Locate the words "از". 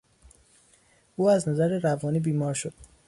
1.29-1.49